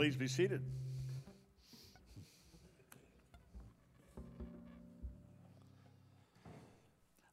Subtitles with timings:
[0.00, 0.62] Please be seated.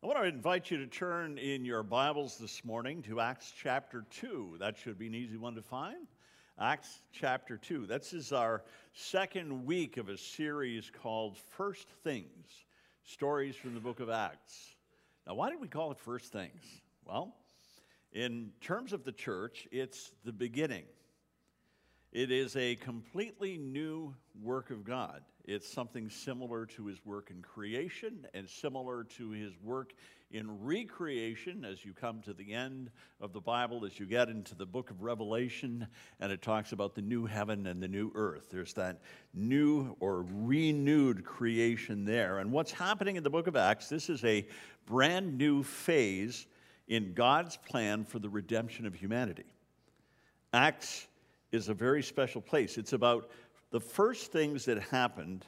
[0.04, 4.04] I want to invite you to turn in your Bibles this morning to Acts chapter
[4.10, 4.58] 2.
[4.60, 6.08] That should be an easy one to find.
[6.60, 7.86] Acts chapter 2.
[7.86, 12.66] This is our second week of a series called First Things
[13.06, 14.76] Stories from the book of Acts.
[15.26, 16.82] Now, why did we call it First Things?
[17.06, 17.34] Well,
[18.12, 20.84] in terms of the church, it's the beginning.
[22.12, 25.22] It is a completely new work of God.
[25.44, 29.94] It's something similar to his work in creation and similar to his work
[30.32, 32.92] in recreation as you come to the end
[33.22, 35.88] of the Bible, as you get into the book of Revelation,
[36.20, 38.48] and it talks about the new heaven and the new earth.
[38.50, 39.02] There's that
[39.34, 42.40] new or renewed creation there.
[42.40, 44.46] And what's happening in the book of Acts, this is a
[44.86, 46.46] brand new phase
[46.88, 49.46] in God's plan for the redemption of humanity.
[50.54, 51.08] Acts
[51.52, 52.78] is a very special place.
[52.78, 53.30] It's about
[53.72, 55.46] the first things that happened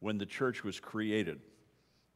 [0.00, 1.40] when the church was created.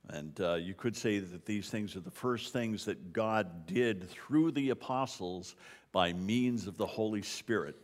[0.09, 4.09] And uh, you could say that these things are the first things that God did
[4.11, 5.57] through the apostles
[5.93, 7.77] by means of the Holy Spirit.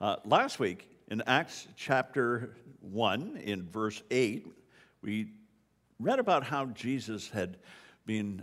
[0.00, 4.46] Uh, last week, in Acts chapter 1, in verse 8,
[5.02, 5.28] we
[6.00, 7.58] read about how Jesus had
[8.06, 8.42] been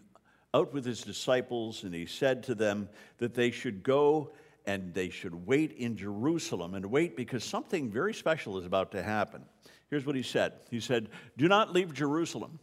[0.53, 4.31] out with his disciples and he said to them that they should go
[4.65, 9.03] and they should wait in Jerusalem and wait because something very special is about to
[9.03, 9.43] happen.
[9.89, 12.59] Here's what he said He said, Do not leave Jerusalem,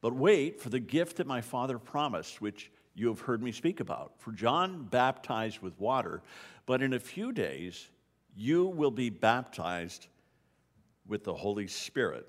[0.00, 3.80] but wait for the gift that my Father promised, which you have heard me speak
[3.80, 4.12] about.
[4.18, 6.22] For John baptized with water,
[6.66, 7.88] but in a few days
[8.34, 10.08] you will be baptized
[11.06, 12.26] with the Holy Spirit.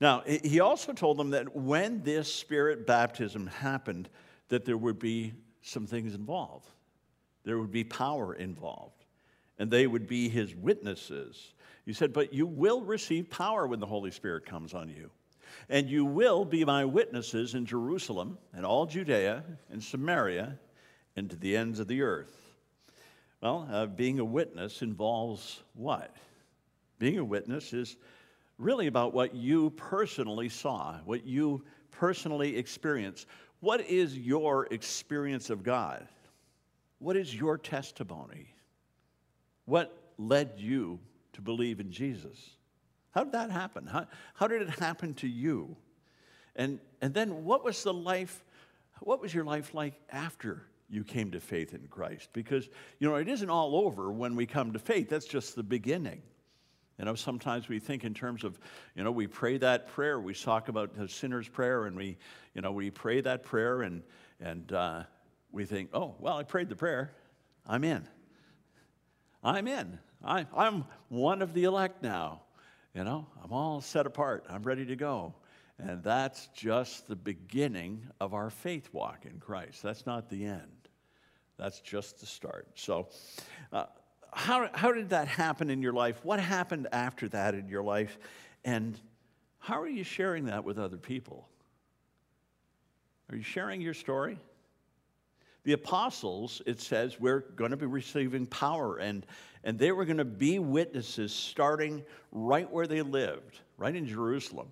[0.00, 4.08] Now, he also told them that when this spirit baptism happened,
[4.48, 6.68] that there would be some things involved.
[7.44, 9.04] There would be power involved,
[9.58, 11.54] and they would be his witnesses.
[11.84, 15.10] He said, But you will receive power when the Holy Spirit comes on you.
[15.68, 20.58] And you will be my witnesses in Jerusalem and all Judea and Samaria
[21.16, 22.34] and to the ends of the earth.
[23.42, 26.16] Well, uh, being a witness involves what?
[26.98, 27.96] Being a witness is
[28.56, 33.26] really about what you personally saw, what you personally experienced.
[33.60, 36.06] What is your experience of God?
[37.02, 38.54] What is your testimony?
[39.64, 41.00] What led you
[41.32, 42.38] to believe in Jesus?
[43.10, 43.86] How did that happen?
[43.86, 45.76] How, how did it happen to you?
[46.54, 48.44] And, and then what was the life,
[49.00, 52.28] what was your life like after you came to faith in Christ?
[52.32, 52.68] Because,
[53.00, 55.08] you know, it isn't all over when we come to faith.
[55.08, 56.22] That's just the beginning.
[57.00, 58.60] You know, sometimes we think in terms of,
[58.94, 60.20] you know, we pray that prayer.
[60.20, 62.16] We talk about the sinner's prayer, and we,
[62.54, 64.02] you know, we pray that prayer, and
[64.38, 65.02] and uh,
[65.52, 67.12] we think, oh, well, I prayed the prayer.
[67.66, 68.08] I'm in.
[69.44, 69.98] I'm in.
[70.24, 72.42] I, I'm one of the elect now.
[72.94, 74.44] You know, I'm all set apart.
[74.48, 75.34] I'm ready to go.
[75.78, 79.82] And that's just the beginning of our faith walk in Christ.
[79.82, 80.88] That's not the end.
[81.58, 82.68] That's just the start.
[82.74, 83.08] So,
[83.72, 83.86] uh,
[84.32, 86.24] how, how did that happen in your life?
[86.24, 88.18] What happened after that in your life?
[88.64, 88.98] And
[89.58, 91.48] how are you sharing that with other people?
[93.30, 94.38] Are you sharing your story?
[95.64, 99.24] The apostles, it says, we're going to be receiving power, and,
[99.62, 102.02] and they were going to be witnesses starting
[102.32, 104.68] right where they lived, right in Jerusalem.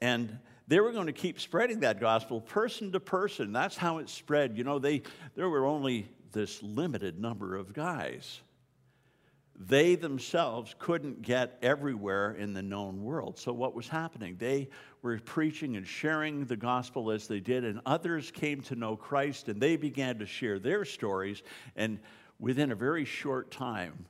[0.00, 3.52] And they were going to keep spreading that gospel person to person.
[3.52, 4.56] That's how it spread.
[4.58, 5.02] You know, they,
[5.34, 8.40] there were only this limited number of guys
[9.60, 13.38] they themselves couldn't get everywhere in the known world.
[13.38, 14.36] So, what was happening?
[14.38, 14.68] They
[15.02, 19.48] were preaching and sharing the gospel as they did, and others came to know Christ
[19.48, 21.42] and they began to share their stories.
[21.74, 21.98] And
[22.38, 24.06] within a very short time,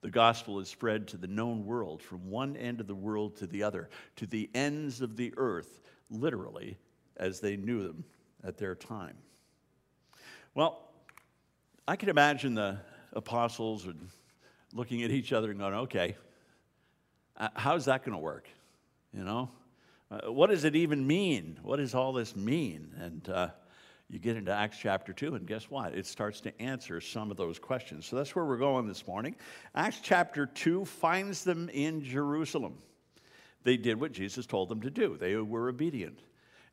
[0.00, 3.46] the gospel is spread to the known world from one end of the world to
[3.46, 6.78] the other, to the ends of the earth, literally,
[7.18, 8.04] as they knew them
[8.42, 9.16] at their time.
[10.54, 10.80] Well,
[11.86, 12.78] I can imagine the
[13.12, 14.08] apostles and
[14.76, 16.16] looking at each other and going, okay,
[17.36, 18.48] uh, how's that going to work?
[19.12, 19.50] You know?
[20.10, 21.58] Uh, what does it even mean?
[21.62, 22.92] What does all this mean?
[23.00, 23.48] And uh,
[24.08, 25.94] you get into Acts chapter 2, and guess what?
[25.94, 28.06] It starts to answer some of those questions.
[28.06, 29.34] So that's where we're going this morning.
[29.74, 32.78] Acts chapter 2 finds them in Jerusalem.
[33.64, 36.20] They did what Jesus told them to do, they were obedient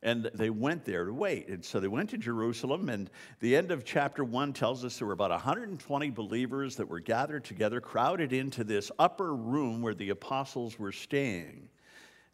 [0.04, 1.48] and they went there to wait.
[1.48, 3.10] And so they went to Jerusalem, and
[3.40, 7.42] the end of chapter one tells us there were about 120 believers that were gathered
[7.42, 11.70] together, crowded into this upper room where the apostles were staying.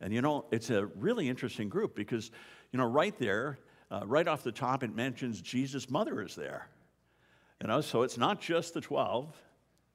[0.00, 2.32] And you know, it's a really interesting group because,
[2.72, 3.58] you know, right there,
[3.90, 6.68] uh, right off the top, it mentions Jesus' mother is there.
[7.60, 9.36] You know, so it's not just the 12,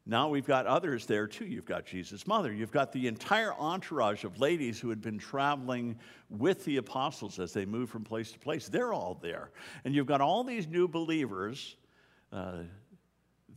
[0.07, 1.45] Now we've got others there too.
[1.45, 2.53] You've got Jesus' mother.
[2.53, 5.97] You've got the entire entourage of ladies who had been traveling
[6.29, 8.67] with the apostles as they moved from place to place.
[8.67, 9.49] They're all there.
[9.83, 11.75] And you've got all these new believers.
[12.31, 12.63] Uh,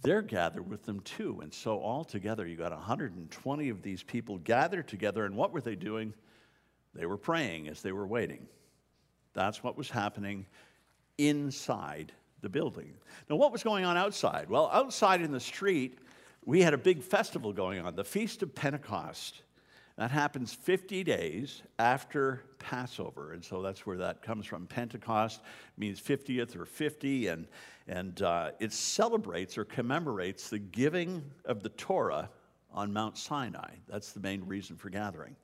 [0.01, 1.41] they're gathered with them too.
[1.43, 5.27] And so all together, you got 120 of these people gathered together.
[5.27, 6.15] And what were they doing?
[6.95, 8.47] They were praying as they were waiting.
[9.35, 10.47] That's what was happening
[11.19, 12.95] inside the building.
[13.29, 14.49] Now, what was going on outside?
[14.49, 15.99] Well, outside in the street,
[16.49, 19.43] we had a big festival going on, the Feast of Pentecost.
[19.99, 23.35] That happens 50 days after Passover.
[23.35, 24.67] And so that's where that comes from.
[24.67, 25.43] Pentecost
[25.77, 27.47] means 50th or 50, and,
[27.87, 32.31] and uh, it celebrates or commemorates the giving of the Torah
[32.73, 33.75] on Mount Sinai.
[33.87, 35.37] That's the main reason for gathering.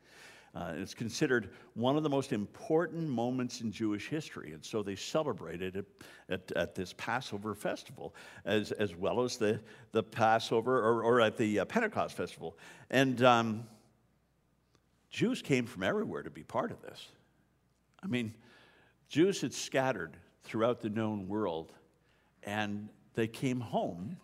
[0.55, 4.95] Uh, it's considered one of the most important moments in Jewish history, and so they
[4.95, 5.87] celebrated it
[6.29, 8.15] at, at this Passover festival,
[8.45, 9.61] as, as well as the,
[9.91, 12.57] the Passover or, or at the uh, Pentecost festival.
[12.91, 13.65] And um,
[15.11, 17.09] Jews came from everywhere to be part of this.
[18.01, 18.33] I mean,
[19.09, 21.73] Jews had scattered throughout the known world,
[22.45, 24.19] and they came home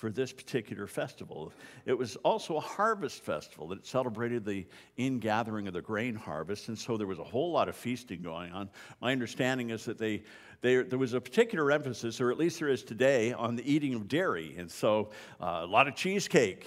[0.00, 1.52] for this particular festival.
[1.84, 4.66] It was also a harvest festival that celebrated the
[4.96, 8.50] ingathering of the grain harvest, and so there was a whole lot of feasting going
[8.50, 8.70] on.
[9.02, 10.22] My understanding is that they,
[10.62, 13.94] they there was a particular emphasis, or at least there is today, on the eating
[13.94, 16.66] of dairy, and so uh, a lot of cheesecake.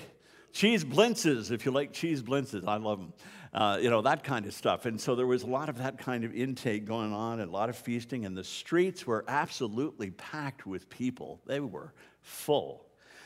[0.51, 3.13] Cheese blintzes, if you like cheese blintzes, I love them.
[3.51, 4.85] Uh, you know, that kind of stuff.
[4.85, 7.51] And so there was a lot of that kind of intake going on, and a
[7.51, 11.41] lot of feasting, and the streets were absolutely packed with people.
[11.47, 12.85] They were full.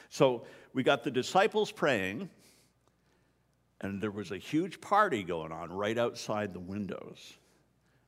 [0.09, 2.29] So we got the disciples praying,
[3.81, 7.37] and there was a huge party going on right outside the windows.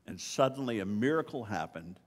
[0.07, 1.99] And suddenly a miracle happened,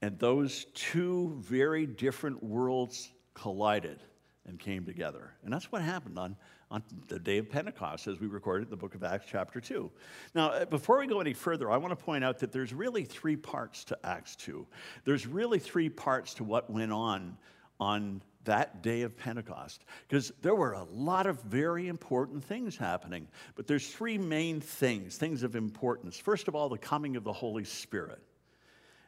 [0.00, 4.00] and those two very different worlds collided
[4.46, 5.32] and came together.
[5.44, 6.36] And that's what happened on,
[6.70, 9.90] on the day of Pentecost, as we recorded the book of Acts, chapter 2.
[10.34, 13.04] Now, uh, before we go any further, I want to point out that there's really
[13.04, 14.66] three parts to Acts 2.
[15.04, 17.36] There's really three parts to what went on
[17.78, 23.28] on that day of Pentecost because there were a lot of very important things happening.
[23.54, 26.16] But there's three main things, things of importance.
[26.16, 28.22] First of all, the coming of the Holy Spirit.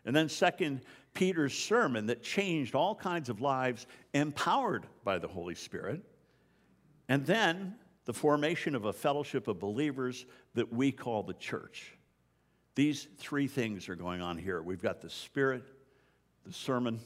[0.04, 0.82] And then, second,
[1.14, 6.02] Peter's sermon that changed all kinds of lives, empowered by the Holy Spirit.
[7.08, 11.96] And then, the formation of a fellowship of believers that we call the church.
[12.74, 14.60] These three things are going on here.
[14.60, 15.64] We've got the Spirit,
[16.44, 17.00] the sermon,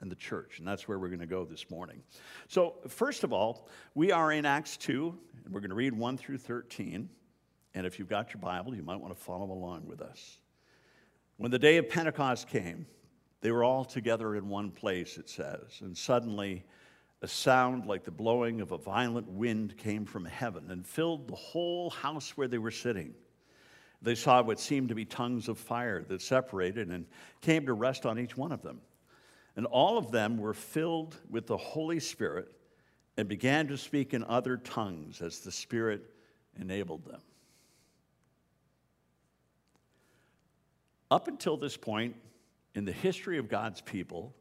[0.00, 0.58] and the church.
[0.58, 2.02] And that's where we're going to go this morning.
[2.48, 6.16] So, first of all, we are in Acts 2, and we're going to read 1
[6.16, 7.08] through 13.
[7.74, 10.38] And if you've got your Bible, you might want to follow along with us.
[11.36, 12.86] When the day of Pentecost came,
[13.42, 15.80] they were all together in one place, it says.
[15.80, 16.64] And suddenly,
[17.22, 21.36] a sound like the blowing of a violent wind came from heaven and filled the
[21.36, 23.14] whole house where they were sitting.
[24.02, 27.06] They saw what seemed to be tongues of fire that separated and
[27.40, 28.80] came to rest on each one of them.
[29.56, 32.52] And all of them were filled with the Holy Spirit
[33.16, 36.02] and began to speak in other tongues as the Spirit
[36.60, 37.20] enabled them.
[41.10, 42.14] Up until this point
[42.74, 44.34] in the history of God's people,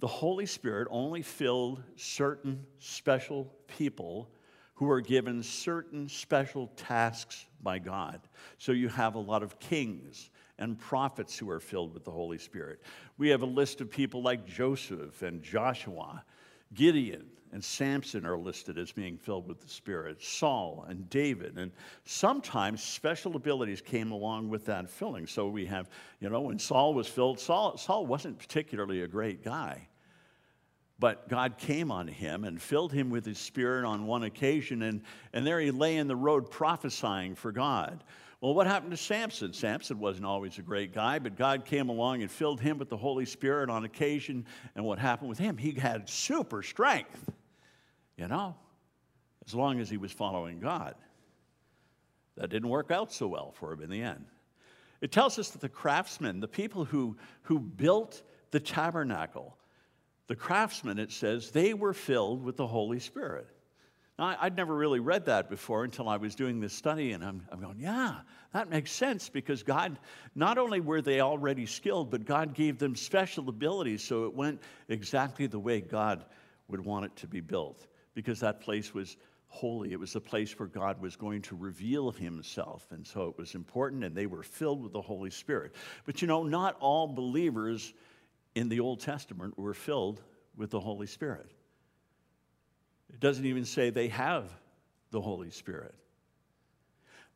[0.00, 4.28] the Holy Spirit only filled certain special people
[4.74, 8.20] who were given certain special tasks by God.
[8.58, 10.30] So you have a lot of kings
[10.62, 12.80] and prophets who are filled with the Holy Spirit.
[13.18, 16.24] We have a list of people like Joseph and Joshua,
[16.72, 21.58] Gideon and Samson are listed as being filled with the Spirit, Saul and David.
[21.58, 21.70] And
[22.04, 25.26] sometimes special abilities came along with that filling.
[25.26, 25.90] So we have,
[26.20, 29.86] you know, when Saul was filled, Saul, Saul wasn't particularly a great guy.
[30.98, 35.02] But God came on him and filled him with his spirit on one occasion, and,
[35.32, 38.02] and there he lay in the road prophesying for God.
[38.42, 39.52] Well, what happened to Samson?
[39.52, 42.96] Samson wasn't always a great guy, but God came along and filled him with the
[42.96, 44.46] Holy Spirit on occasion.
[44.74, 45.56] And what happened with him?
[45.56, 47.30] He had super strength,
[48.16, 48.56] you know,
[49.46, 50.96] as long as he was following God.
[52.36, 54.24] That didn't work out so well for him in the end.
[55.00, 59.56] It tells us that the craftsmen, the people who, who built the tabernacle,
[60.26, 63.46] the craftsmen, it says, they were filled with the Holy Spirit.
[64.18, 67.46] Now, I'd never really read that before until I was doing this study, and I'm,
[67.50, 68.20] I'm going, yeah,
[68.52, 69.98] that makes sense because God,
[70.34, 74.60] not only were they already skilled, but God gave them special abilities so it went
[74.88, 76.24] exactly the way God
[76.68, 79.16] would want it to be built because that place was
[79.48, 79.92] holy.
[79.92, 82.86] It was the place where God was going to reveal himself.
[82.90, 85.74] And so it was important, and they were filled with the Holy Spirit.
[86.04, 87.94] But you know, not all believers
[88.54, 90.22] in the Old Testament were filled
[90.56, 91.50] with the Holy Spirit.
[93.12, 94.50] It doesn't even say they have
[95.10, 95.94] the Holy Spirit.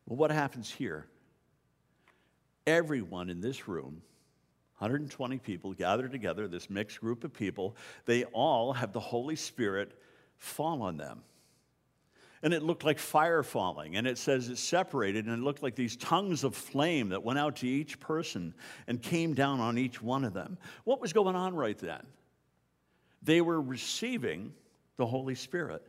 [0.05, 1.05] Well, what happens here?
[2.65, 4.01] Everyone in this room,
[4.79, 9.91] 120 people gathered together, this mixed group of people, they all have the Holy Spirit
[10.37, 11.21] fall on them.
[12.43, 13.95] And it looked like fire falling.
[13.95, 17.39] And it says it separated, and it looked like these tongues of flame that went
[17.39, 18.53] out to each person
[18.85, 20.57] and came down on each one of them.
[20.83, 22.05] What was going on right then?
[23.23, 24.53] They were receiving
[24.97, 25.85] the Holy Spirit.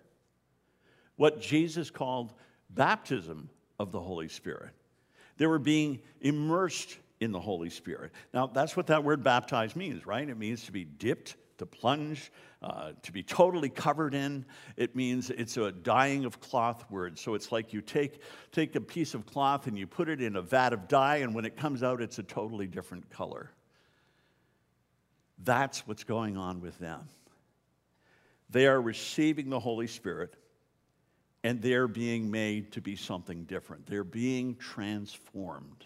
[1.16, 2.32] What Jesus called
[2.70, 4.70] baptism of the Holy Spirit.
[5.36, 8.12] They were being immersed in the Holy Spirit.
[8.32, 10.28] Now, that's what that word baptized means, right?
[10.28, 12.30] It means to be dipped, to plunge,
[12.62, 14.44] uh, to be totally covered in.
[14.76, 17.18] It means it's a dyeing of cloth word.
[17.18, 18.20] So it's like you take,
[18.52, 21.34] take a piece of cloth and you put it in a vat of dye, and
[21.34, 23.50] when it comes out, it's a totally different color.
[25.44, 27.08] That's what's going on with them.
[28.50, 30.34] They are receiving the Holy Spirit
[31.44, 33.86] and they're being made to be something different.
[33.86, 35.84] They're being transformed.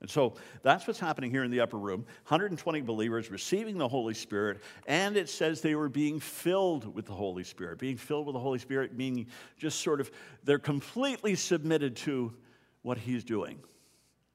[0.00, 4.12] And so that's what's happening here in the upper room 120 believers receiving the Holy
[4.12, 7.78] Spirit, and it says they were being filled with the Holy Spirit.
[7.78, 10.10] Being filled with the Holy Spirit meaning just sort of
[10.42, 12.34] they're completely submitted to
[12.82, 13.58] what He's doing,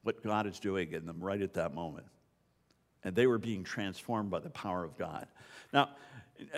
[0.02, 2.08] what God is doing in them right at that moment.
[3.04, 5.28] And they were being transformed by the power of God.
[5.72, 5.90] Now,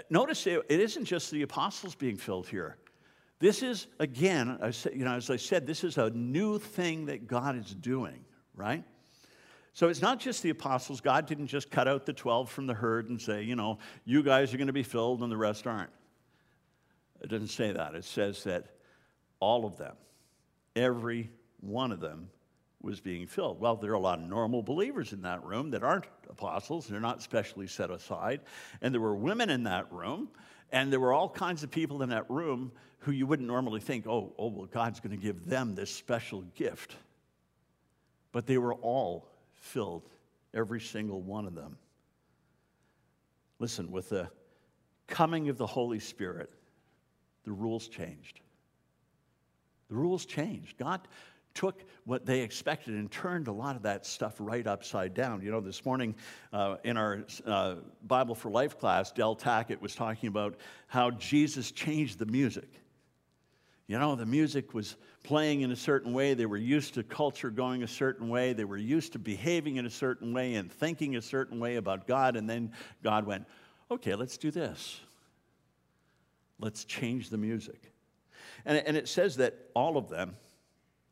[0.10, 2.78] notice it isn't just the apostles being filled here.
[3.40, 4.60] This is, again,
[4.94, 8.24] you know, as I said, this is a new thing that God is doing,
[8.56, 8.84] right?
[9.74, 11.02] So it's not just the apostles.
[11.02, 14.22] God didn't just cut out the 12 from the herd and say, you know, you
[14.22, 15.90] guys are going to be filled and the rest aren't.
[17.22, 17.96] It doesn't say that.
[17.96, 18.66] It says that
[19.40, 19.96] all of them,
[20.76, 22.30] every one of them,
[22.84, 23.60] was being filled.
[23.60, 26.88] Well, there are a lot of normal believers in that room that aren't apostles.
[26.88, 28.42] They're not specially set aside.
[28.82, 30.30] And there were women in that room,
[30.72, 34.08] and there were all kinds of people in that room who you wouldn't normally think,
[34.08, 36.96] oh, oh well, God's going to give them this special gift.
[38.32, 40.04] But they were all filled,
[40.54, 41.78] every single one of them.
[43.60, 44.30] Listen, with the
[45.08, 46.50] coming of the Holy Spirit,
[47.44, 48.40] the rules changed.
[49.90, 50.78] The rules changed.
[50.78, 51.02] God
[51.54, 55.42] took what they expected and turned a lot of that stuff right upside down.
[55.42, 56.16] You know, this morning
[56.52, 57.76] uh, in our uh,
[58.08, 60.56] Bible for Life class, Del Tackett was talking about
[60.88, 62.70] how Jesus changed the music.
[63.88, 66.34] You know, the music was playing in a certain way.
[66.34, 68.54] They were used to culture going a certain way.
[68.54, 72.08] They were used to behaving in a certain way and thinking a certain way about
[72.08, 72.38] God.
[72.38, 72.72] And then
[73.04, 73.46] God went,
[73.92, 75.02] okay, let's do this.
[76.58, 77.92] Let's change the music.
[78.66, 80.38] And, and it says that all of them,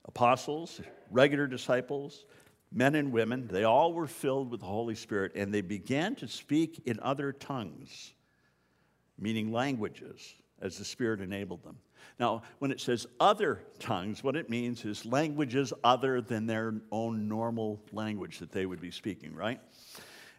[0.06, 2.26] apostles, regular disciples,
[2.72, 6.28] men and women, they all were filled with the Holy Spirit and they began to
[6.28, 8.14] speak in other tongues,
[9.18, 11.78] meaning languages, as the Spirit enabled them.
[12.20, 17.28] Now, when it says other tongues, what it means is languages other than their own
[17.28, 19.60] normal language that they would be speaking, right?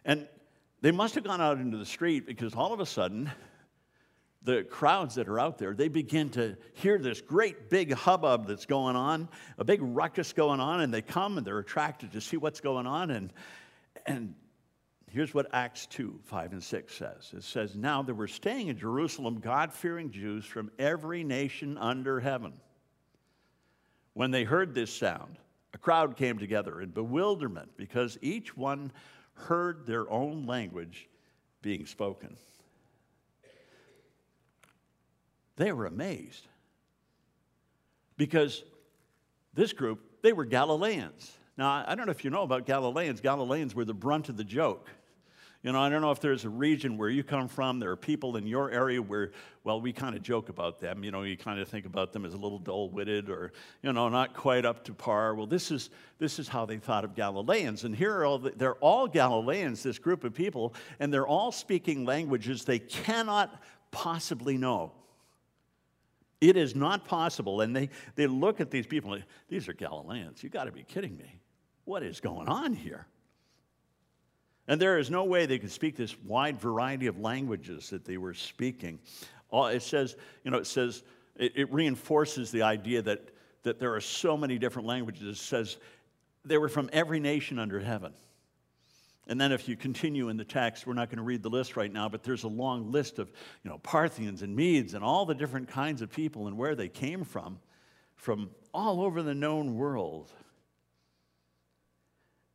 [0.05, 0.27] And
[0.81, 3.31] they must have gone out into the street because all of a sudden,
[4.43, 8.65] the crowds that are out there, they begin to hear this great big hubbub that's
[8.65, 12.37] going on, a big ruckus going on, and they come and they're attracted to see
[12.37, 13.11] what's going on.
[13.11, 13.33] And,
[14.05, 14.33] and
[15.11, 18.77] Here's what Acts 2 5 and 6 says it says, Now there were staying in
[18.77, 22.53] Jerusalem God fearing Jews from every nation under heaven.
[24.13, 25.37] When they heard this sound,
[25.73, 28.93] a crowd came together in bewilderment because each one
[29.33, 31.09] heard their own language
[31.61, 32.37] being spoken.
[35.61, 36.47] They were amazed
[38.17, 38.63] because
[39.53, 41.37] this group, they were Galileans.
[41.55, 43.21] Now, I don't know if you know about Galileans.
[43.21, 44.89] Galileans were the brunt of the joke.
[45.61, 47.95] You know, I don't know if there's a region where you come from, there are
[47.95, 51.03] people in your area where, well, we kind of joke about them.
[51.03, 53.53] You know, you kind of think about them as a little dull witted or,
[53.83, 55.35] you know, not quite up to par.
[55.35, 57.83] Well, this is, this is how they thought of Galileans.
[57.83, 61.51] And here are all the, they're all Galileans, this group of people, and they're all
[61.51, 64.93] speaking languages they cannot possibly know.
[66.41, 67.61] It is not possible.
[67.61, 69.17] And they, they look at these people,
[69.47, 70.43] these are Galileans.
[70.43, 71.39] You've got to be kidding me.
[71.85, 73.05] What is going on here?
[74.67, 78.17] And there is no way they could speak this wide variety of languages that they
[78.17, 78.99] were speaking.
[79.53, 81.03] Uh, it says, you know, it says,
[81.35, 83.31] it, it reinforces the idea that,
[83.63, 85.23] that there are so many different languages.
[85.23, 85.77] It says
[86.45, 88.13] they were from every nation under heaven.
[89.27, 91.77] And then if you continue in the text, we're not going to read the list
[91.77, 93.31] right now, but there's a long list of,
[93.63, 96.89] you know, Parthians and Medes and all the different kinds of people and where they
[96.89, 97.59] came from,
[98.15, 100.31] from all over the known world.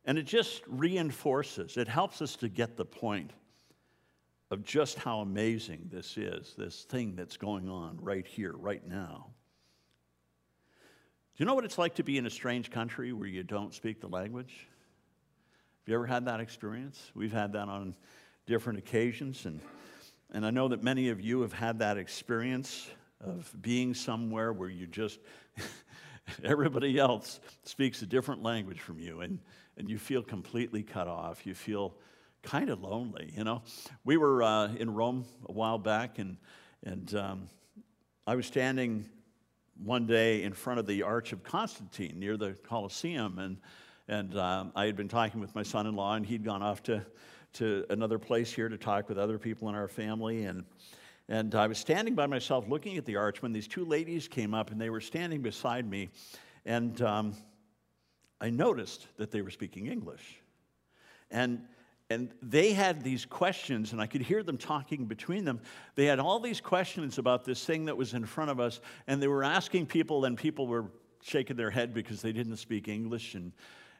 [0.05, 3.31] And it just reinforces, it helps us to get the point
[4.51, 9.27] of just how amazing this is, this thing that's going on right here, right now.
[11.35, 13.73] Do you know what it's like to be in a strange country where you don't
[13.73, 14.67] speak the language?
[15.87, 17.11] Have you ever had that experience?
[17.15, 17.95] We've had that on
[18.45, 19.61] different occasions, and,
[20.33, 22.89] and I know that many of you have had that experience
[23.21, 25.17] of being somewhere where you just,
[26.43, 29.39] everybody else speaks a different language from you, and,
[29.77, 31.45] and you feel completely cut off.
[31.45, 31.95] You feel
[32.43, 33.61] kind of lonely, you know.
[34.03, 36.35] We were uh, in Rome a while back, and,
[36.83, 37.47] and um,
[38.27, 39.05] I was standing
[39.81, 43.57] one day in front of the Arch of Constantine near the Colosseum, and,
[44.07, 46.81] and um, I had been talking with my son in law, and he'd gone off
[46.83, 47.05] to,
[47.53, 50.45] to another place here to talk with other people in our family.
[50.45, 50.63] And,
[51.27, 54.53] and I was standing by myself looking at the arch when these two ladies came
[54.53, 56.09] up, and they were standing beside me.
[56.65, 57.33] And um,
[58.39, 60.41] I noticed that they were speaking English.
[61.29, 61.61] And
[62.09, 65.59] and they had these questions, and I could hear them talking between them.
[65.95, 69.21] They had all these questions about this thing that was in front of us, and
[69.21, 70.85] they were asking people, and people were
[71.21, 73.35] shaking their head because they didn't speak English.
[73.35, 73.51] And,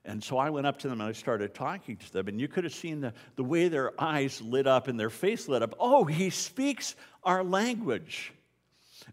[0.06, 2.48] and so I went up to them and I started talking to them, and you
[2.48, 5.76] could have seen the, the way their eyes lit up and their face lit up.
[5.80, 8.34] Oh, he speaks our language.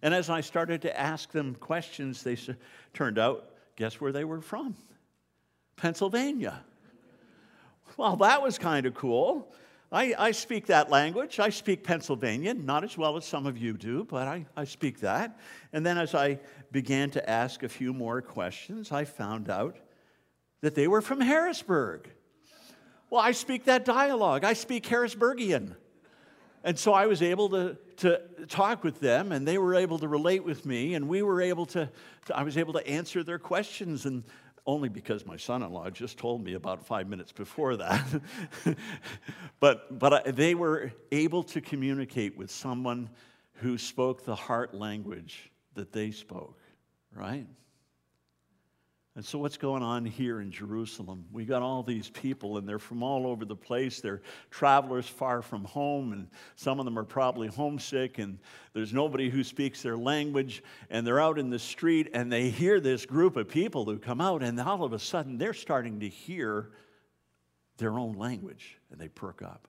[0.02, 2.36] And as I started to ask them questions, they
[2.92, 4.76] turned out, guess where they were from?
[5.76, 6.60] Pennsylvania.
[7.96, 9.52] Well, that was kind of cool.
[9.92, 11.38] I, I, speak that language.
[11.38, 15.00] I speak Pennsylvania, not as well as some of you do, but I, I speak
[15.00, 15.38] that.
[15.72, 16.40] And then as I
[16.72, 19.76] began to ask a few more questions, I found out
[20.64, 22.08] that they were from Harrisburg.
[23.10, 24.44] Well, I speak that dialogue.
[24.44, 25.76] I speak Harrisburgian.
[26.64, 30.08] And so I was able to, to talk with them, and they were able to
[30.08, 31.90] relate with me, and we were able to,
[32.24, 34.06] to I was able to answer their questions.
[34.06, 34.24] And
[34.64, 38.02] only because my son in law just told me about five minutes before that.
[39.60, 43.10] but but I, they were able to communicate with someone
[43.56, 46.58] who spoke the heart language that they spoke,
[47.14, 47.46] right?
[49.16, 51.24] And so, what's going on here in Jerusalem?
[51.30, 54.00] We got all these people, and they're from all over the place.
[54.00, 58.40] They're travelers far from home, and some of them are probably homesick, and
[58.72, 60.64] there's nobody who speaks their language.
[60.90, 64.20] And they're out in the street, and they hear this group of people who come
[64.20, 66.70] out, and all of a sudden, they're starting to hear
[67.76, 69.68] their own language, and they perk up.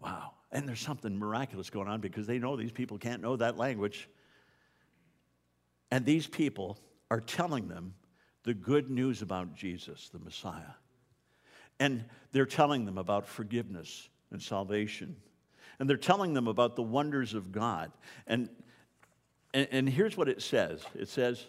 [0.00, 0.32] Wow.
[0.50, 4.08] And there's something miraculous going on because they know these people can't know that language.
[5.92, 6.78] And these people
[7.12, 7.94] are telling them
[8.42, 10.74] the good news about Jesus, the Messiah.
[11.78, 15.16] And they're telling them about forgiveness and salvation.
[15.78, 17.90] And they're telling them about the wonders of God.
[18.26, 18.48] And,
[19.54, 21.46] and, and here's what it says it says,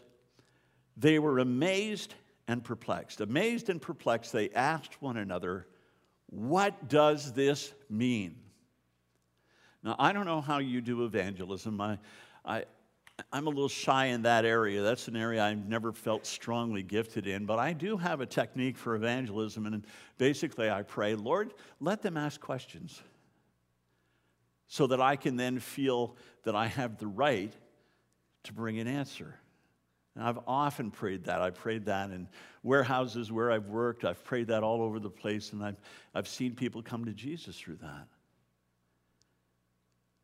[0.98, 2.14] they were amazed
[2.48, 3.22] and perplexed.
[3.22, 5.68] Amazed and perplexed, they asked one another,
[6.30, 8.36] What does this mean?
[9.84, 11.82] Now, I don't know how you do evangelism.
[11.82, 11.98] I,
[12.46, 12.66] I,
[13.32, 14.82] I'm a little shy in that area.
[14.82, 18.78] That's an area I've never felt strongly gifted in, but I do have a technique
[18.78, 19.66] for evangelism.
[19.66, 19.86] And
[20.18, 23.02] basically, I pray, Lord, let them ask questions
[24.68, 27.54] so that I can then feel that I have the right
[28.44, 29.36] to bring an answer.
[30.16, 31.42] And I've often prayed that.
[31.42, 32.28] I've prayed that in
[32.64, 34.06] warehouses where I've worked.
[34.06, 35.78] I've prayed that all over the place, and I've,
[36.14, 38.08] I've seen people come to Jesus through that.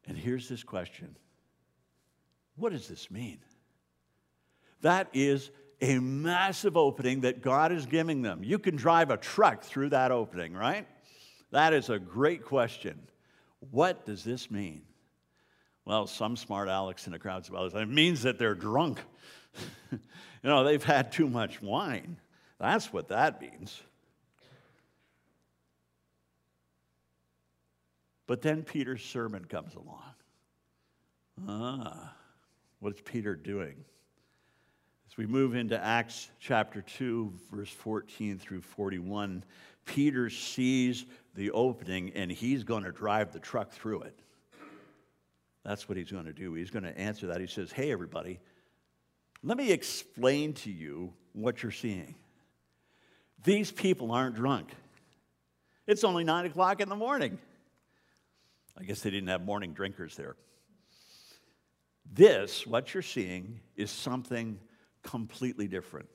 [0.08, 1.16] And here's this question
[2.58, 3.40] what does this mean?
[4.82, 8.44] That is a massive opening that God is giving them.
[8.44, 10.88] You can drive a truck through that opening, right?
[11.52, 13.00] That is a great question.
[13.72, 14.82] What does this mean?
[15.86, 17.78] Well, some smart Alex in the crowd about it.
[17.78, 19.00] It means that they're drunk.
[19.92, 20.00] you
[20.44, 22.18] know, they've had too much wine.
[22.60, 23.82] That's what that means.
[28.26, 30.04] But then Peter's sermon comes along.
[31.48, 32.14] Ah,
[32.80, 33.84] What's Peter doing?
[35.10, 39.44] As we move into Acts chapter 2, verse 14 through 41,
[39.86, 44.20] Peter sees the opening and he's going to drive the truck through it.
[45.64, 46.54] That's what he's going to do.
[46.54, 47.42] He's going to answer that.
[47.42, 48.40] He says, Hey, everybody,
[49.44, 52.16] let me explain to you what you're seeing.
[53.44, 54.70] These people aren't drunk.
[55.88, 57.38] It's only nine o'clock in the morning.
[58.78, 60.36] I guess they didn't have morning drinkers there.
[62.14, 64.60] This, what you're seeing, is something
[65.04, 66.10] completely different.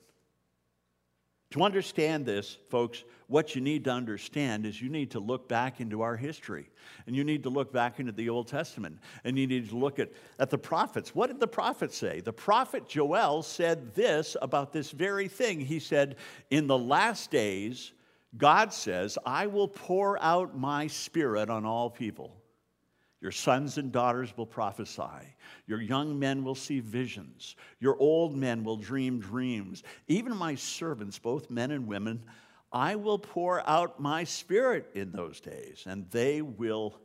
[1.53, 5.79] To understand this, folks, what you need to understand is you need to look back
[5.79, 6.67] into our history.
[7.05, 8.97] And you need to look back into the Old Testament.
[9.23, 11.13] And you need to look at, at the prophets.
[11.13, 12.21] What did the prophets say?
[12.21, 15.59] The prophet Joel said this about this very thing.
[15.59, 16.15] He said,
[16.49, 17.91] In the last days,
[18.35, 22.35] God says, I will pour out my spirit on all people.
[23.23, 25.33] Your sons and daughters will prophesy.
[25.65, 27.55] Your young men will see visions.
[27.79, 29.81] Your old men will dream dreams.
[30.09, 32.21] Even my servants, both men and women,
[32.69, 36.99] I will pour out my spirit in those days, and they will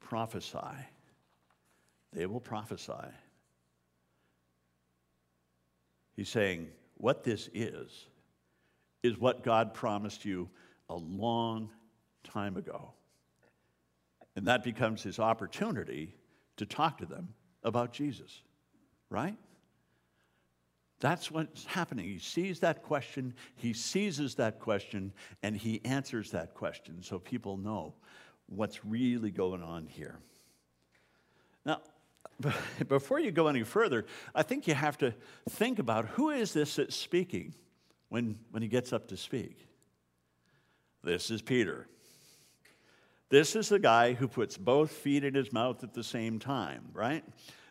[0.00, 0.58] prophesy.
[2.12, 2.92] They will prophesy.
[6.16, 8.06] He's saying, what this is,
[9.04, 10.48] is what God promised you
[10.88, 11.70] a long
[12.24, 12.92] time ago.
[14.36, 16.14] And that becomes his opportunity
[16.56, 17.28] to talk to them
[17.62, 18.42] about Jesus,
[19.10, 19.36] right?
[21.00, 22.06] That's what's happening.
[22.06, 27.56] He sees that question, he seizes that question, and he answers that question so people
[27.56, 27.94] know
[28.46, 30.18] what's really going on here.
[31.64, 31.80] Now,
[32.88, 35.14] before you go any further, I think you have to
[35.50, 37.54] think about who is this that's speaking
[38.08, 39.66] when, when he gets up to speak.
[41.02, 41.86] This is Peter.
[43.34, 46.84] This is the guy who puts both feet in his mouth at the same time,
[46.92, 47.24] right?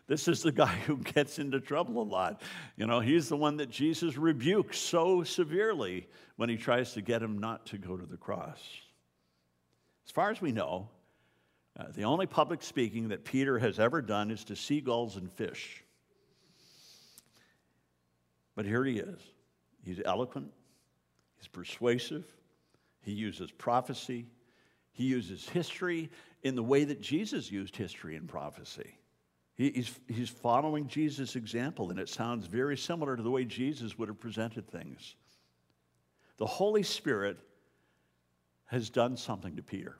[0.06, 2.42] This is the guy who gets into trouble a lot.
[2.76, 7.22] You know, he's the one that Jesus rebukes so severely when he tries to get
[7.22, 8.62] him not to go to the cross.
[10.06, 10.90] As far as we know,
[11.80, 15.82] uh, the only public speaking that Peter has ever done is to seagulls and fish.
[18.54, 19.18] But here he is.
[19.82, 20.50] He's eloquent,
[21.38, 22.26] he's persuasive,
[23.00, 24.26] he uses prophecy,
[24.94, 26.08] he uses history
[26.42, 28.96] in the way that Jesus used history and prophecy.
[29.56, 33.98] He, he's, he's following Jesus' example, and it sounds very similar to the way Jesus
[33.98, 35.16] would have presented things.
[36.38, 37.38] The Holy Spirit
[38.66, 39.98] has done something to Peter.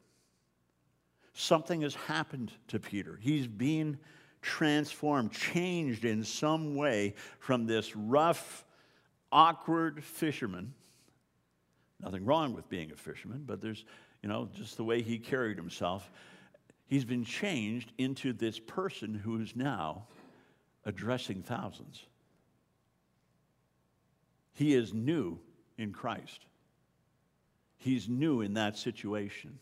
[1.33, 3.19] Something has happened to Peter.
[3.21, 3.99] He's been
[4.43, 8.65] transformed, changed in some way from this rough,
[9.33, 10.73] awkward fisherman.
[12.01, 13.85] Nothing wrong with being a fisherman, but there's
[14.25, 16.11] you know, just the way he carried himself.
[16.87, 20.07] He's been changed into this person who is now
[20.87, 22.03] addressing thousands.
[24.55, 25.39] He is new
[25.77, 26.47] in Christ.
[27.77, 29.59] He's new in that situation.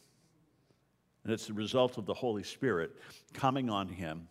[1.25, 2.93] And it's the result of the Holy Spirit
[3.33, 4.29] coming on him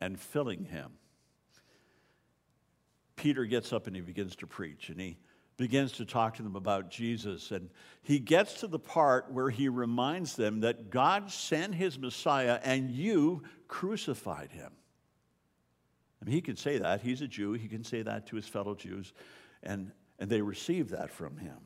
[0.00, 0.92] and filling him.
[3.16, 5.16] Peter gets up and he begins to preach, and he
[5.56, 7.50] begins to talk to them about Jesus.
[7.50, 7.70] And
[8.02, 12.90] he gets to the part where he reminds them that God sent his Messiah and
[12.90, 14.72] you crucified him.
[16.20, 17.02] I mean, he can say that.
[17.02, 17.52] He's a Jew.
[17.52, 19.12] He can say that to his fellow Jews.
[19.62, 21.58] And, and they receive that from him.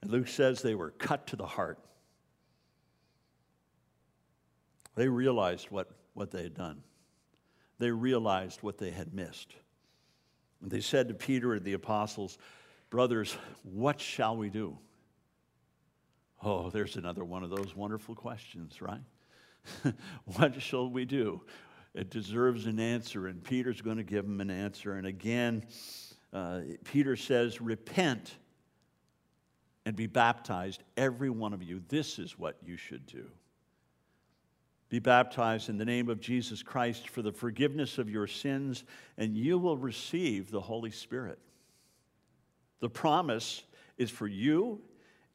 [0.00, 1.78] And Luke says they were cut to the heart.
[4.94, 6.82] They realized what, what they had done,
[7.78, 9.54] they realized what they had missed.
[10.62, 12.38] They said to Peter and the apostles,
[12.90, 14.78] Brothers, what shall we do?
[16.42, 19.00] Oh, there's another one of those wonderful questions, right?
[20.36, 21.40] what shall we do?
[21.94, 24.94] It deserves an answer, and Peter's going to give him an answer.
[24.94, 25.64] And again,
[26.32, 28.36] uh, Peter says, Repent
[29.84, 31.82] and be baptized, every one of you.
[31.88, 33.26] This is what you should do.
[34.92, 38.84] Be baptized in the name of Jesus Christ for the forgiveness of your sins,
[39.16, 41.38] and you will receive the Holy Spirit.
[42.80, 43.62] The promise
[43.96, 44.82] is for you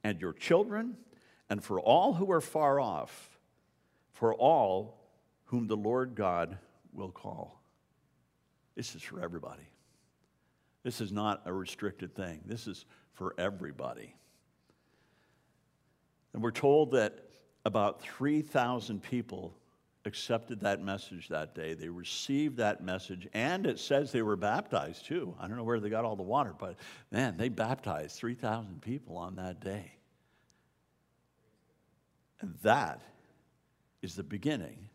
[0.03, 0.95] and your children,
[1.49, 3.39] and for all who are far off,
[4.11, 4.99] for all
[5.45, 6.59] whom the Lord God
[6.93, 7.59] will call.
[8.75, 9.71] This is for everybody.
[10.83, 14.13] This is not a restricted thing, this is for everybody.
[16.33, 17.26] And we're told that
[17.67, 19.53] about 3,000 people
[20.05, 21.73] accepted that message that day.
[21.73, 25.35] They received that message, and it says they were baptized too.
[25.37, 26.77] I don't know where they got all the water, but
[27.11, 29.91] man, they baptized 3,000 people on that day.
[32.39, 33.01] And that
[34.01, 34.87] is the beginning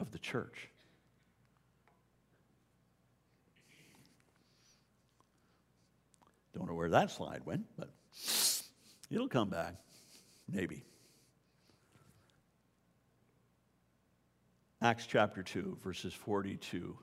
[0.00, 0.68] of the church.
[6.54, 7.88] Don't know where that slide went, but
[9.10, 9.76] it'll come back,
[10.46, 10.84] maybe.
[14.82, 16.96] Acts chapter 2, verses 42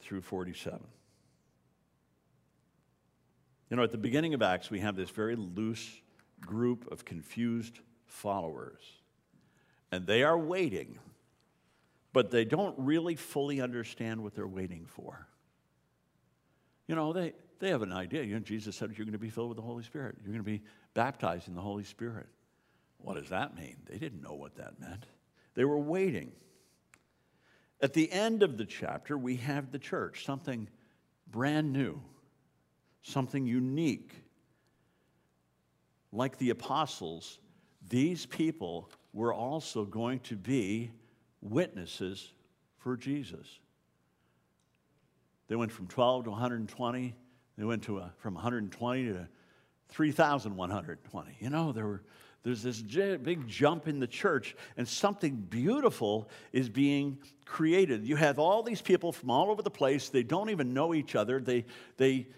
[0.00, 0.80] through 47.
[3.70, 5.88] You know, at the beginning of Acts, we have this very loose
[6.40, 8.82] group of confused followers.
[9.92, 10.98] And they are waiting,
[12.12, 15.26] but they don't really fully understand what they're waiting for.
[16.86, 18.24] You know, they, they have an idea.
[18.24, 20.44] You know, Jesus said you're going to be filled with the Holy Spirit, you're going
[20.44, 22.26] to be baptized in the Holy Spirit.
[22.98, 23.76] What does that mean?
[23.88, 25.06] They didn't know what that meant.
[25.54, 26.32] They were waiting.
[27.80, 30.68] At the end of the chapter, we have the church, something
[31.30, 32.00] brand new,
[33.02, 34.12] something unique.
[36.12, 37.38] Like the apostles,
[37.88, 40.90] these people were also going to be
[41.40, 42.32] witnesses
[42.78, 43.60] for Jesus.
[45.48, 47.14] They went from 12 to 120.
[47.56, 49.28] They went to a, from 120 to
[49.88, 51.36] 3,120.
[51.40, 52.02] You know, there were,
[52.42, 58.06] there's this big jump in the church, and something beautiful is being created.
[58.06, 60.08] You have all these people from all over the place.
[60.08, 61.40] They don't even know each other.
[61.40, 61.66] They,
[61.98, 62.28] they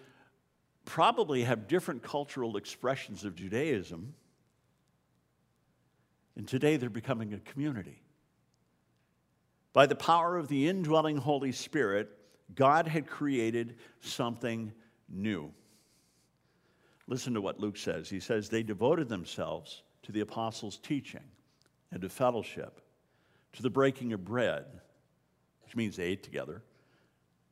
[0.83, 4.13] probably have different cultural expressions of Judaism.
[6.35, 8.01] And today they're becoming a community.
[9.71, 12.09] By the power of the indwelling Holy Spirit,
[12.53, 14.73] God had created something
[15.07, 15.53] new.
[17.07, 18.09] Listen to what Luke says.
[18.09, 21.23] He says, They devoted themselves to the apostles' teaching
[21.91, 22.81] and to fellowship,
[23.53, 24.65] to the breaking of bread,
[25.63, 26.61] which means they ate together,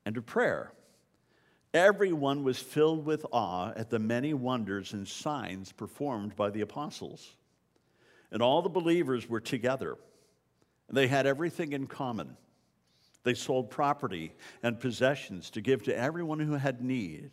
[0.05, 0.71] and to prayer.
[1.73, 7.35] Everyone was filled with awe at the many wonders and signs performed by the apostles.
[8.31, 9.97] And all the believers were together.
[10.89, 12.35] And they had everything in common.
[13.23, 14.33] They sold property
[14.63, 17.31] and possessions to give to everyone who had need.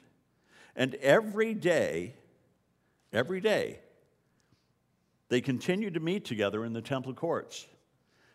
[0.76, 2.14] And every day,
[3.12, 3.80] every day,
[5.28, 7.66] they continued to meet together in the temple courts.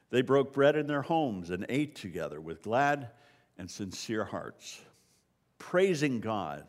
[0.09, 3.09] They broke bread in their homes and ate together with glad
[3.57, 4.79] and sincere hearts,
[5.57, 6.65] praising God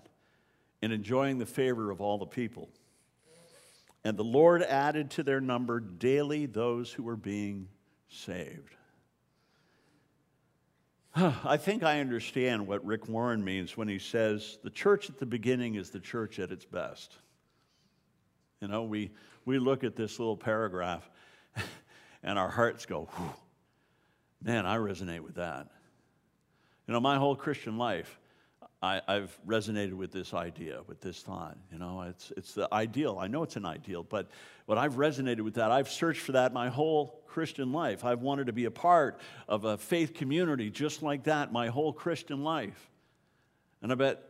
[0.81, 2.69] and enjoying the favor of all the people.
[4.03, 7.69] And the Lord added to their number daily those who were being
[8.09, 8.77] saved.
[11.17, 15.27] I think I understand what Rick Warren means when he says the church at the
[15.27, 17.15] beginning is the church at its best.
[18.61, 19.11] You know, we,
[19.45, 21.09] we look at this little paragraph
[22.23, 23.09] and our hearts go,
[24.43, 25.69] man, I resonate with that.
[26.87, 28.19] You know, my whole Christian life,
[28.83, 31.57] I, have resonated with this idea, with this thought.
[31.73, 33.19] You know, it's, it's the ideal.
[33.19, 34.31] I know it's an ideal, but,
[34.67, 35.71] but I've resonated with that.
[35.71, 38.05] I've searched for that my whole Christian life.
[38.05, 41.95] I've wanted to be a part of a faith community just like that my whole
[41.95, 42.91] Christian life.
[43.81, 44.23] And I bet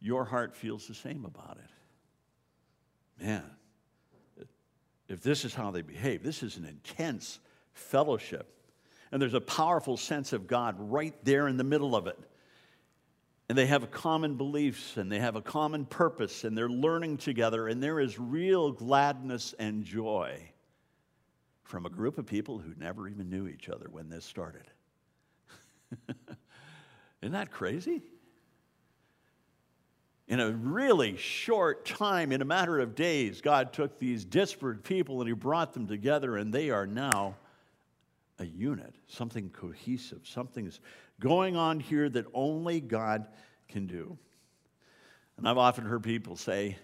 [0.00, 3.24] your heart feels the same about it.
[3.24, 3.44] Man,
[5.08, 7.38] if this is how they behave, this is an intense
[7.72, 8.54] fellowship.
[9.10, 12.18] And there's a powerful sense of God right there in the middle of it
[13.48, 17.66] and they have common beliefs and they have a common purpose and they're learning together
[17.66, 20.38] and there is real gladness and joy
[21.62, 24.64] from a group of people who never even knew each other when this started.
[27.22, 28.02] Isn't that crazy?
[30.28, 35.20] In a really short time, in a matter of days, God took these disparate people
[35.20, 37.34] and He brought them together, and they are now
[38.38, 40.80] a unit, something cohesive, something's
[41.18, 43.26] going on here that only God
[43.68, 44.18] can do.
[45.38, 46.76] And I've often heard people say,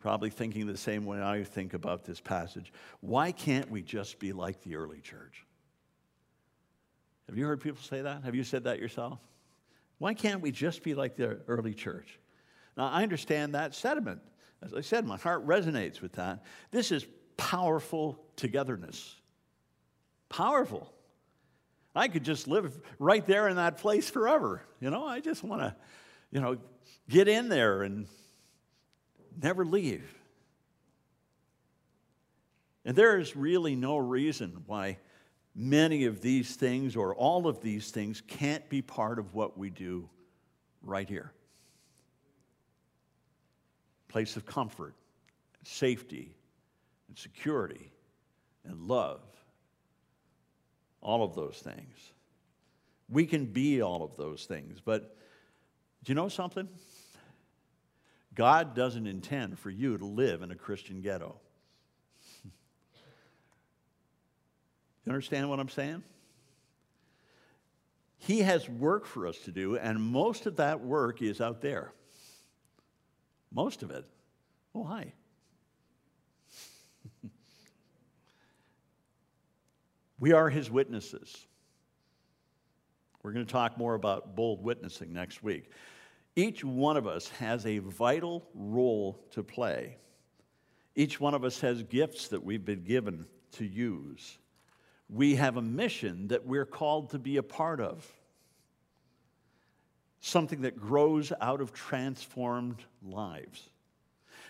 [0.00, 4.32] probably thinking the same way I think about this passage, why can't we just be
[4.32, 5.44] like the early church?
[7.26, 8.22] Have you heard people say that?
[8.22, 9.18] Have you said that yourself?
[9.98, 12.18] Why can't we just be like the early church?
[12.76, 14.20] Now, I understand that sentiment.
[14.62, 16.42] As I said, my heart resonates with that.
[16.70, 17.06] This is
[17.36, 19.16] powerful togetherness.
[20.28, 20.90] Powerful.
[21.94, 24.62] I could just live right there in that place forever.
[24.80, 25.76] You know, I just want to,
[26.32, 26.56] you know,
[27.08, 28.06] get in there and
[29.40, 30.12] never leave.
[32.84, 34.98] And there is really no reason why
[35.54, 39.70] many of these things or all of these things can't be part of what we
[39.70, 40.08] do
[40.82, 41.32] right here.
[44.14, 44.94] Place of comfort,
[45.64, 46.36] safety,
[47.08, 47.90] and security,
[48.64, 49.22] and love
[51.00, 52.12] all of those things.
[53.08, 55.16] We can be all of those things, but
[56.04, 56.68] do you know something?
[58.36, 61.34] God doesn't intend for you to live in a Christian ghetto.
[65.04, 66.04] You understand what I'm saying?
[68.18, 71.90] He has work for us to do, and most of that work is out there.
[73.54, 74.04] Most of it.
[74.74, 75.12] Oh, hi.
[80.20, 81.46] We are his witnesses.
[83.22, 85.70] We're going to talk more about bold witnessing next week.
[86.36, 89.98] Each one of us has a vital role to play.
[90.94, 94.38] Each one of us has gifts that we've been given to use.
[95.08, 98.10] We have a mission that we're called to be a part of,
[100.24, 103.68] something that grows out of transformed lives.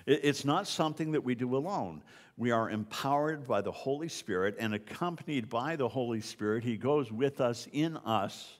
[0.06, 2.02] It's not something that we do alone.
[2.36, 6.62] We are empowered by the Holy Spirit and accompanied by the Holy Spirit.
[6.62, 8.56] He goes with us in us.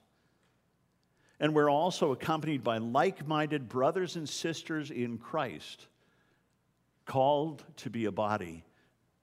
[1.38, 5.86] And we're also accompanied by like minded brothers and sisters in Christ,
[7.06, 8.64] called to be a body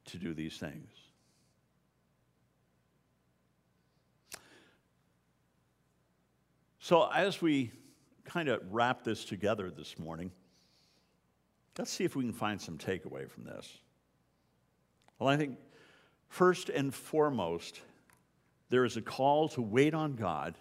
[0.05, 0.89] to do these things.
[6.79, 7.71] So, as we
[8.25, 10.31] kind of wrap this together this morning,
[11.77, 13.77] let's see if we can find some takeaway from this.
[15.19, 15.57] Well, I think
[16.29, 17.81] first and foremost,
[18.69, 20.55] there is a call to wait on God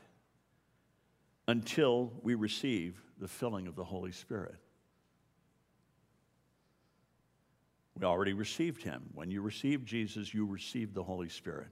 [1.48, 4.56] until we receive the filling of the Holy Spirit.
[7.98, 9.02] We already received him.
[9.14, 11.68] When you received Jesus, you received the Holy Spirit.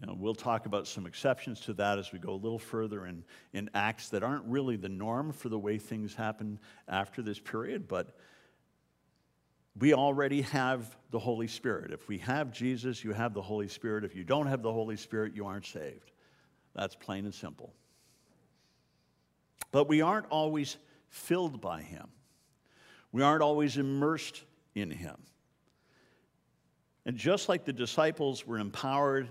[0.00, 3.06] You know, we'll talk about some exceptions to that as we go a little further
[3.06, 7.40] in, in Acts that aren't really the norm for the way things happen after this
[7.40, 8.16] period, but
[9.80, 11.92] we already have the Holy Spirit.
[11.92, 14.04] If we have Jesus, you have the Holy Spirit.
[14.04, 16.12] If you don't have the Holy Spirit, you aren't saved.
[16.74, 17.72] That's plain and simple.
[19.72, 20.76] But we aren't always
[21.08, 22.06] filled by Him,
[23.10, 25.16] we aren't always immersed in Him.
[27.04, 29.28] And just like the disciples were empowered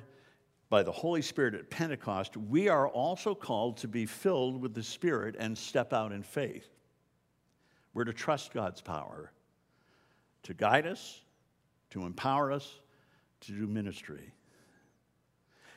[0.70, 4.84] by the Holy Spirit at Pentecost, we are also called to be filled with the
[4.84, 6.68] Spirit and step out in faith.
[7.94, 9.32] We're to trust God's power
[10.44, 11.22] to guide us,
[11.90, 12.80] to empower us,
[13.42, 14.32] to do ministry.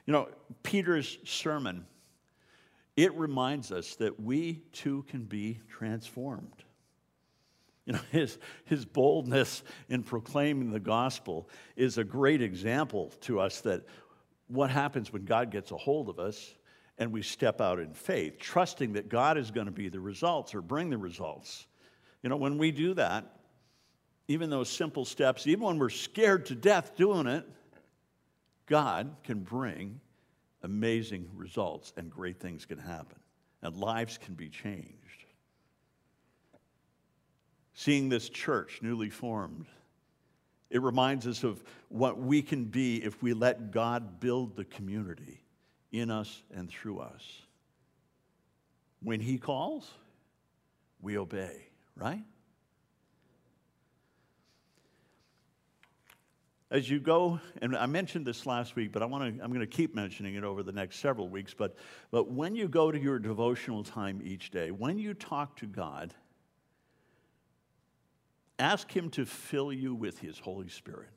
[0.07, 0.29] You know,
[0.63, 1.87] Peter's sermon,
[2.97, 6.65] it reminds us that we too can be transformed.
[7.85, 13.61] You know, his, his boldness in proclaiming the gospel is a great example to us
[13.63, 13.83] that
[14.51, 16.55] what happens when God gets a hold of us
[16.99, 20.55] and we step out in faith, trusting that God is going to be the results
[20.55, 21.67] or bring the results.
[22.23, 23.37] You know, when we do that,
[24.29, 27.45] even those simple steps, even when we're scared to death doing it,
[28.67, 30.01] God can bring
[30.63, 33.19] amazing results and great things can happen
[33.63, 35.25] and lives can be changed.
[37.73, 39.67] Seeing this church newly formed,
[40.71, 45.43] it reminds us of what we can be if we let God build the community
[45.93, 47.25] in us and through us.
[49.03, 49.91] When He calls,
[51.01, 52.23] we obey, right?
[56.71, 59.59] As you go, and I mentioned this last week, but I want to, I'm going
[59.59, 61.53] to keep mentioning it over the next several weeks.
[61.53, 61.75] But,
[62.13, 66.15] but when you go to your devotional time each day, when you talk to God,
[68.61, 71.09] Ask Him to fill you with His Holy Spirit.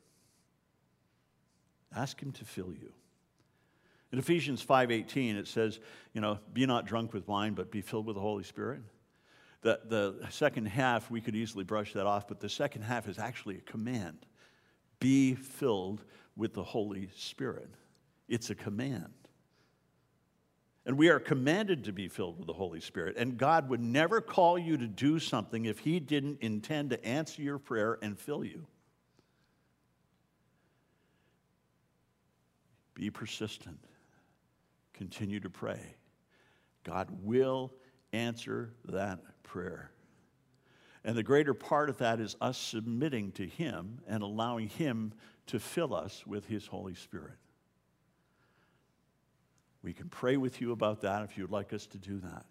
[1.94, 2.92] Ask Him to fill you.
[4.10, 5.78] In Ephesians 5:18 it says,
[6.14, 8.80] you know, be not drunk with wine but be filled with the Holy Spirit.
[9.60, 13.18] The, the second half we could easily brush that off, but the second half is
[13.18, 14.24] actually a command.
[14.98, 16.04] Be filled
[16.36, 17.68] with the Holy Spirit.
[18.26, 19.12] It's a command.
[20.86, 23.16] And we are commanded to be filled with the Holy Spirit.
[23.16, 27.40] And God would never call you to do something if He didn't intend to answer
[27.40, 28.66] your prayer and fill you.
[32.94, 33.78] Be persistent.
[34.92, 35.96] Continue to pray.
[36.84, 37.72] God will
[38.12, 39.90] answer that prayer.
[41.04, 45.12] And the greater part of that is us submitting to Him and allowing Him
[45.46, 47.34] to fill us with His Holy Spirit.
[49.84, 52.46] We can pray with you about that if you'd like us to do that.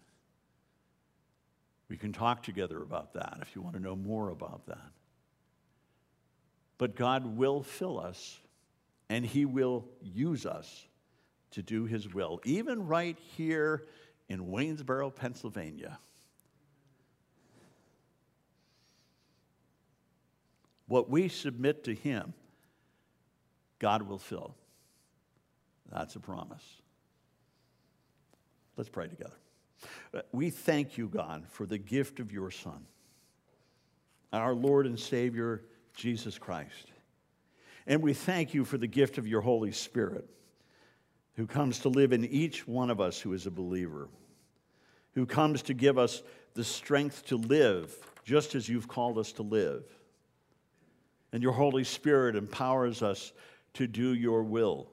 [1.88, 4.92] We can talk together about that if you want to know more about that.
[6.78, 8.38] But God will fill us
[9.10, 10.86] and He will use us
[11.50, 13.82] to do His will, even right here
[14.28, 15.98] in Waynesboro, Pennsylvania.
[20.86, 22.32] What we submit to Him,
[23.80, 24.54] God will fill.
[25.90, 26.62] That's a promise.
[28.76, 29.36] Let's pray together.
[30.32, 32.86] We thank you, God, for the gift of your Son,
[34.32, 35.62] our Lord and Savior,
[35.94, 36.90] Jesus Christ.
[37.86, 40.28] And we thank you for the gift of your Holy Spirit,
[41.36, 44.08] who comes to live in each one of us who is a believer,
[45.14, 46.22] who comes to give us
[46.54, 49.84] the strength to live just as you've called us to live.
[51.32, 53.32] And your Holy Spirit empowers us
[53.74, 54.88] to do your will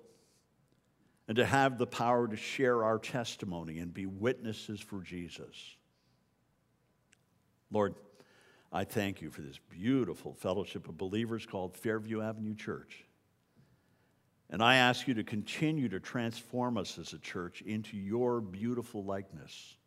[1.32, 5.56] and to have the power to share our testimony and be witnesses for Jesus.
[7.72, 7.96] Lord,
[8.70, 13.06] I thank you for this beautiful fellowship of believers called Fairview Avenue Church.
[14.50, 19.06] And I ask you to continue to transform us as a church into your beautiful
[19.06, 19.78] likeness.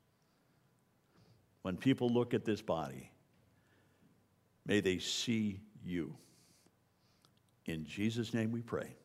[1.60, 3.10] When people look at this body,
[4.64, 6.16] may they see you.
[7.66, 8.96] In Jesus' name we pray.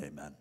[0.00, 0.36] Amen.